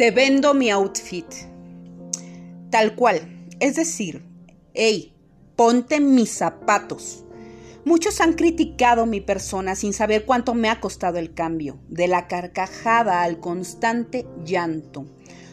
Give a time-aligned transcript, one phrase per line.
[0.00, 1.26] Te vendo mi outfit.
[2.70, 3.20] Tal cual.
[3.60, 4.24] Es decir,
[4.72, 5.12] hey,
[5.56, 7.26] ponte mis zapatos.
[7.84, 12.28] Muchos han criticado mi persona sin saber cuánto me ha costado el cambio, de la
[12.28, 15.04] carcajada al constante llanto,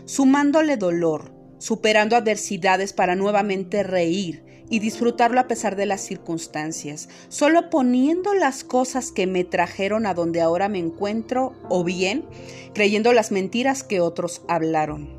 [0.05, 7.69] sumándole dolor, superando adversidades para nuevamente reír y disfrutarlo a pesar de las circunstancias, solo
[7.69, 12.25] poniendo las cosas que me trajeron a donde ahora me encuentro o bien
[12.73, 15.17] creyendo las mentiras que otros hablaron.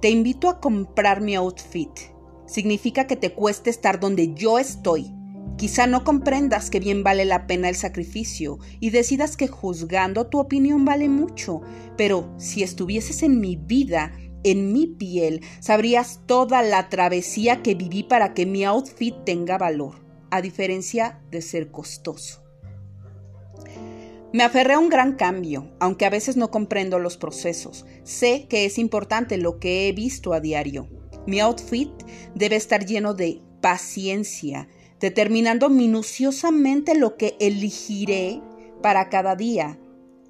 [0.00, 1.90] Te invito a comprar mi outfit.
[2.46, 5.14] Significa que te cueste estar donde yo estoy.
[5.56, 10.40] Quizá no comprendas que bien vale la pena el sacrificio y decidas que juzgando tu
[10.40, 11.60] opinión vale mucho,
[11.96, 14.12] pero si estuvieses en mi vida,
[14.44, 19.94] en mi piel, sabrías toda la travesía que viví para que mi outfit tenga valor,
[20.30, 22.42] a diferencia de ser costoso.
[24.32, 27.84] Me aferré a un gran cambio, aunque a veces no comprendo los procesos.
[28.02, 30.88] Sé que es importante lo que he visto a diario.
[31.26, 31.90] Mi outfit
[32.34, 34.68] debe estar lleno de paciencia,
[35.00, 38.40] determinando minuciosamente lo que elegiré
[38.82, 39.78] para cada día,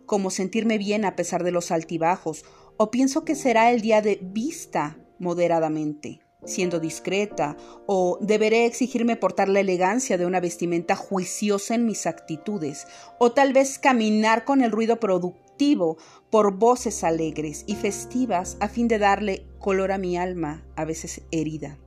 [0.06, 2.44] como sentirme bien a pesar de los altibajos
[2.76, 9.48] o pienso que será el día de vista moderadamente, siendo discreta, o deberé exigirme portar
[9.48, 12.86] la elegancia de una vestimenta juiciosa en mis actitudes,
[13.18, 15.96] o tal vez caminar con el ruido productivo
[16.30, 21.22] por voces alegres y festivas a fin de darle color a mi alma, a veces
[21.30, 21.78] herida.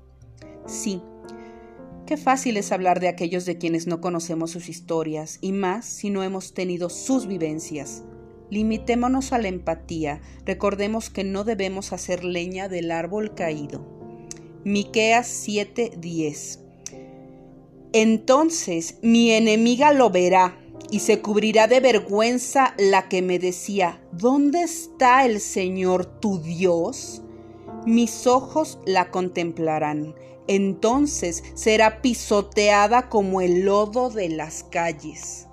[0.65, 1.01] Sí,
[2.05, 6.11] Qué fácil es hablar de aquellos de quienes no conocemos sus historias, y más si
[6.11, 8.03] no hemos tenido sus vivencias.
[8.51, 13.83] Limitémonos a la empatía, recordemos que no debemos hacer leña del árbol caído.
[14.63, 16.59] Miqueas 7:10
[17.91, 20.59] Entonces mi enemiga lo verá
[20.91, 27.23] y se cubrirá de vergüenza la que me decía, ¿dónde está el Señor tu Dios?
[27.85, 30.15] Mis ojos la contemplarán,
[30.47, 35.44] entonces será pisoteada como el lodo de las calles.